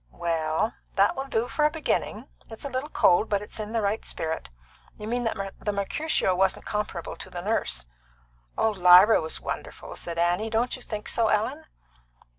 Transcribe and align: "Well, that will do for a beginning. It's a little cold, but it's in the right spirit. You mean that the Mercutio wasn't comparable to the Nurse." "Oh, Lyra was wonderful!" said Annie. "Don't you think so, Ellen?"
"Well, 0.09 0.73
that 0.95 1.15
will 1.15 1.27
do 1.27 1.47
for 1.47 1.63
a 1.63 1.69
beginning. 1.69 2.27
It's 2.49 2.65
a 2.65 2.69
little 2.69 2.89
cold, 2.89 3.29
but 3.29 3.43
it's 3.43 3.59
in 3.59 3.71
the 3.71 3.83
right 3.83 4.03
spirit. 4.03 4.49
You 4.97 5.07
mean 5.07 5.25
that 5.25 5.53
the 5.59 5.71
Mercutio 5.71 6.33
wasn't 6.33 6.65
comparable 6.65 7.15
to 7.15 7.29
the 7.29 7.41
Nurse." 7.43 7.85
"Oh, 8.57 8.71
Lyra 8.71 9.21
was 9.21 9.39
wonderful!" 9.39 9.95
said 9.95 10.17
Annie. 10.17 10.49
"Don't 10.49 10.75
you 10.75 10.81
think 10.81 11.07
so, 11.07 11.27
Ellen?" 11.27 11.65